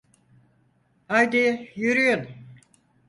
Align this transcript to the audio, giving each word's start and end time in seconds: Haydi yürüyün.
Haydi 1.07 1.71
yürüyün. 1.75 2.27